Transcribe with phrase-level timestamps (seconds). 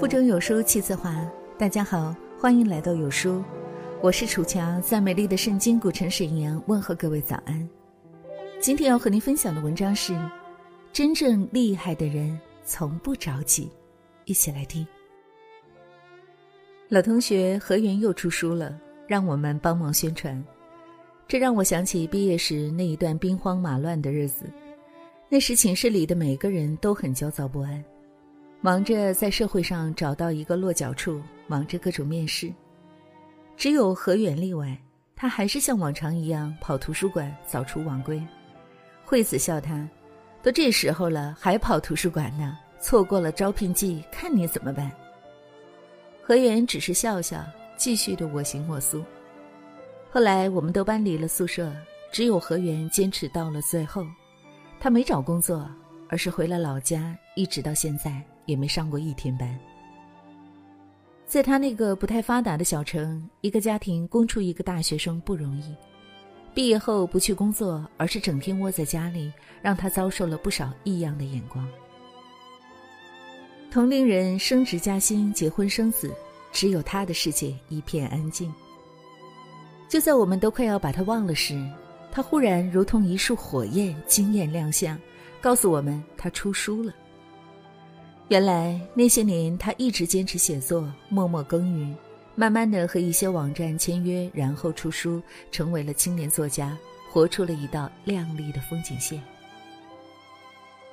[0.00, 1.14] 腹中有书气自华。
[1.58, 3.44] 大家好，欢迎来到有书，
[4.00, 7.68] 我是楚乔，在美丽的圣经古城沈阳问候各位早安。
[8.58, 10.18] 今天要和您分享的文章是：
[10.90, 13.68] 真正厉害的人从不着急。
[14.24, 14.86] 一起来听。
[16.88, 18.74] 老同学何源又出书了，
[19.06, 20.42] 让我们帮忙宣传。
[21.28, 24.46] 这让我想起毕业时那一段兵荒马乱的日子。
[25.28, 27.84] 那时寝室里的每个人都很焦躁不安。
[28.62, 32.52] 忙着在社会上找到一个落脚处，忙着各种面试，
[33.56, 34.76] 只有何远例外，
[35.16, 38.22] 他还是像往常一样跑图书馆，早出晚归。
[39.02, 39.88] 惠子笑他
[40.42, 42.58] ：“都这时候了，还跑图书馆呢？
[42.78, 44.92] 错过了招聘季，看你怎么办？”
[46.22, 47.42] 何远只是笑笑，
[47.76, 49.02] 继续的我行我素。
[50.10, 51.72] 后来我们都搬离了宿舍，
[52.12, 54.04] 只有何源坚持到了最后。
[54.78, 55.66] 他没找工作，
[56.08, 58.22] 而是回了老家，一直到现在。
[58.50, 59.58] 也没上过一天班。
[61.26, 65.74] 在他那个不太发达的小城，一个家庭供出一个大学生不容易。
[66.52, 71.64] 毕业后不去工作，而是整天窝在家里，让他遭受了不少异样的眼光。
[73.70, 76.12] 同龄人升职加薪、结婚生子，
[76.50, 78.52] 只有他的世界一片安静。
[79.88, 81.64] 就在我们都快要把他忘了时，
[82.10, 84.98] 他忽然如同一束火焰惊艳亮相，
[85.40, 86.92] 告诉我们他出书了。
[88.30, 91.92] 原来那些年，他一直坚持写作，默默耕耘，
[92.36, 96.78] 慢慢的和一些网站签约，然后出书，成为了青年作家，
[97.10, 99.20] 活出了一道亮丽的风景线。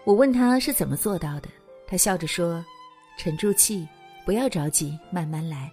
[0.03, 1.47] 我问他是怎么做到的，
[1.85, 2.65] 他笑着说
[3.19, 3.87] ：“沉住气，
[4.25, 5.71] 不要着急，慢慢来，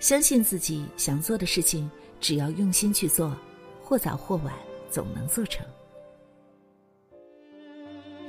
[0.00, 1.88] 相信自己想做的事情，
[2.20, 3.36] 只要用心去做，
[3.80, 4.52] 或早或晚，
[4.90, 5.64] 总能做成。”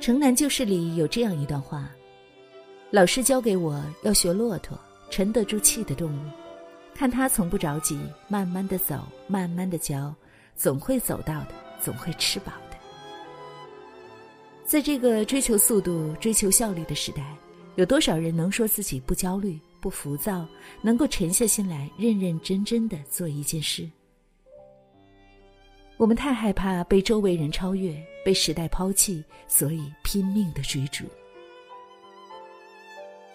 [0.00, 1.90] 城南旧事》里有这样一段话。
[2.92, 4.78] 老师教给我要学骆驼，
[5.10, 6.30] 沉得住气的动物，
[6.94, 10.14] 看它从不着急，慢慢的走，慢慢的嚼，
[10.54, 11.48] 总会走到的，
[11.80, 12.76] 总会吃饱的。
[14.64, 17.36] 在这个追求速度、追求效率的时代，
[17.74, 20.46] 有多少人能说自己不焦虑、不浮躁，
[20.80, 23.88] 能够沉下心来，认认真真的做一件事？
[25.96, 31.04] 我们太害怕被周围人超越，被时代抛弃，所以拼命的追逐。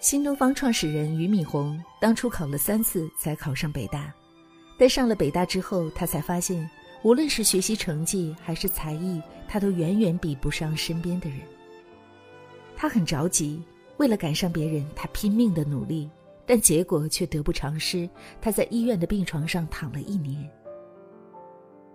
[0.02, 4.12] 新东方创始人俞敏洪当初考了三次才考上北大，
[4.76, 6.68] 但上了北大之后，他才发现，
[7.04, 11.38] 无论是学习成绩还是才艺，他都远远比不上身边的人。
[12.74, 13.62] 他很着急，
[13.96, 16.10] 为了赶上别人，他拼命的努力，
[16.44, 18.10] 但结果却得不偿失。
[18.40, 20.50] 他在医院的病床上躺了一年。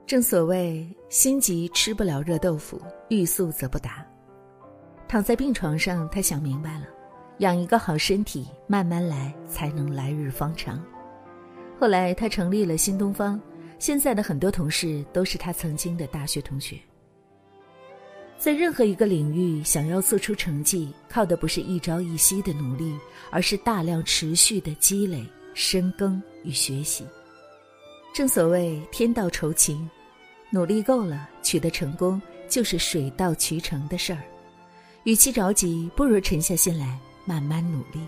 [0.05, 4.07] 正所谓心急吃不了热豆腐，欲速则不达。
[5.09, 6.85] 躺在病床上，他想明白了。
[7.39, 10.83] 养一个好身体，慢慢来，才能来日方长。
[11.79, 13.39] 后来，他成立了新东方，
[13.77, 16.77] 现在的很多同事都是他曾经的大学同学。
[18.39, 22.95] 在任何一个领域，想要做出成绩，靠的不是一朝一夕的努力，
[23.29, 27.05] 而是大量持续的积累、深耕与学习。
[28.15, 29.87] 正所谓天道酬勤，
[30.49, 34.23] 努力够了，取得成功就是水到渠成的事儿。
[35.03, 36.99] 与其着急，不如沉下心来。
[37.27, 37.99] 慢慢努力。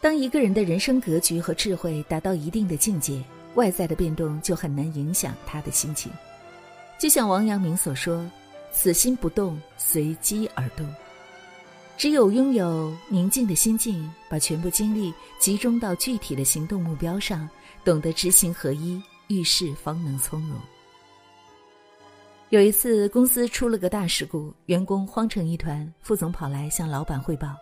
[0.00, 3.22] 当一个人的人生格局和智慧达到一定的境界，
[3.54, 6.10] 外在的变动就很难影响他的心情。
[6.98, 8.28] 就像王阳明所说
[8.72, 10.86] ：“此心不动，随机而动。”
[11.98, 17.46] 只有拥有宁静的心境，把全部精力集中到具体的行动目标上，
[17.84, 20.58] 懂得知行合一，遇事方能从容。
[22.50, 25.88] 有一次，公司出了个大事故，员工慌成一团。
[26.00, 27.56] 副总跑来向老板汇报。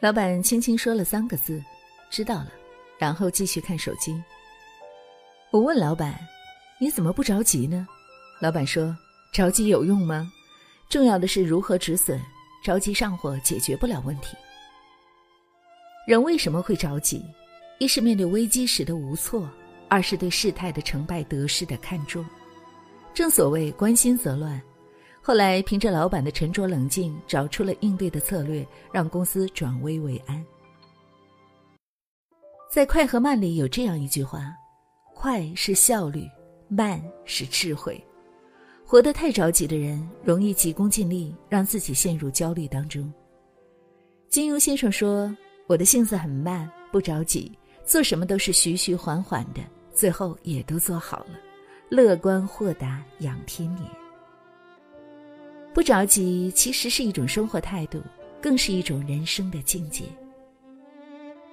[0.00, 1.62] 老板轻轻说了三个字
[2.08, 2.50] ：“知道了。”
[2.98, 4.18] 然后继续看手机。
[5.50, 6.18] 我问老板
[6.80, 7.86] ：“你怎么不着急呢？”
[8.40, 8.96] 老板说
[9.30, 10.32] ：“着急有用吗？
[10.88, 12.18] 重要的是如何止损。
[12.64, 14.38] 着急上火解决不了问题。
[16.06, 17.22] 人为什么会着急？
[17.78, 19.46] 一是面对危机时的无措，
[19.86, 22.24] 二是对事态的成败得失的看重。”
[23.12, 24.60] 正所谓关心则乱，
[25.20, 30.44] 后来凭着老板的沉着冷静，找出了应对的策略，让公司转危为安。
[32.70, 34.54] 在《快和慢》里有这样一句话
[35.12, 36.24] ：“快是效率，
[36.68, 38.02] 慢是智慧。”
[38.86, 43.12] 活得太着急的人，容易急功近利，让自己陷入焦虑当中。
[44.28, 45.36] 金庸先生说
[45.66, 49.60] ：“我的性子很慢，不着急，做什么都是徐徐缓缓的，
[49.92, 51.38] 最后也都做好了。”
[51.90, 53.84] 乐观豁达养天年，
[55.74, 58.00] 不着急其实是一种生活态度。
[58.42, 60.04] 更是一种人生的境界。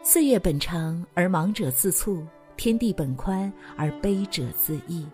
[0.02, 2.26] 岁月本长而忙者自促，
[2.56, 5.06] 天地本宽而悲者自抑。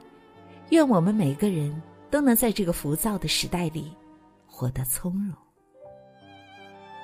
[0.70, 1.81] 愿我们每个人
[2.12, 3.92] 都能在这个浮躁的时代里，
[4.46, 5.34] 活得从容。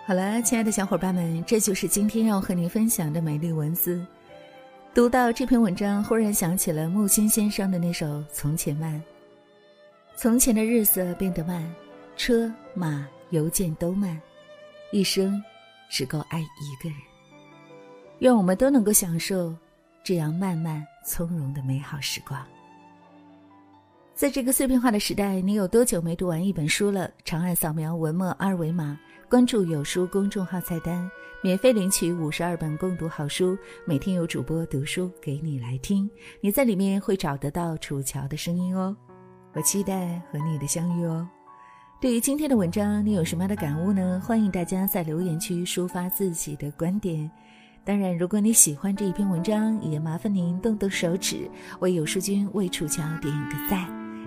[0.06, 4.06] 好了，亲爱的小伙伴们，这就是今天要和您分享的美丽文字。
[4.92, 8.96] 读到这篇文章，忽然想起了木心先生的那首《从前慢》。
[10.16, 11.64] 从前的日色变得慢，
[12.18, 14.20] 车马邮件都慢，
[14.92, 15.42] 一生
[15.92, 16.98] 只够爱一个人。
[18.18, 19.56] 愿我们都能够享受
[20.04, 22.44] 这样慢慢从容的美好时光。
[24.16, 27.10] 在这个碎片化的时代，你有多久没读完一本书了？
[27.24, 31.08] 长按扫描文末二维码，关注“有书”公众号菜单，
[31.44, 33.56] 免费领取五十二本共读好书，
[33.86, 36.10] 每天有主播读书给你来听。
[36.42, 38.98] 你在里面会找得到楚乔的声音哦。
[39.54, 41.28] 我期待和你的相遇哦。
[42.02, 44.20] 对于今天的文章，你有什么样的感悟呢？
[44.26, 47.30] 欢迎大家在留言区抒发自己的观点。
[47.86, 51.48] 当然，如果你喜欢这一篇文章，也麻烦您动动手指，
[51.82, 53.86] 为有书君、为楚乔点一个赞，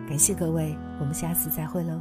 [0.08, 2.00] 感谢各位，我们下次再会喽。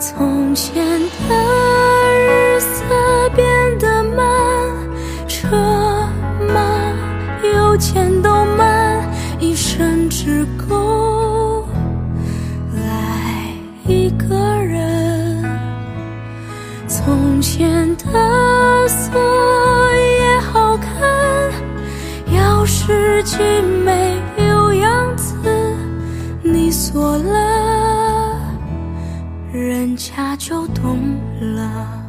[0.00, 0.82] 从前
[1.28, 1.34] 的
[2.16, 2.82] 日色
[3.36, 3.46] 变
[3.78, 4.26] 得慢，
[5.28, 5.46] 车
[6.48, 6.58] 马
[7.46, 9.06] 邮件都慢，
[9.38, 11.68] 一生只够
[12.74, 13.54] 爱
[13.86, 15.44] 一个人。
[16.88, 18.40] 从前的。
[18.88, 19.18] 色
[20.18, 21.52] 也好看，
[22.34, 23.22] 要是
[30.22, 31.99] 那就懂了。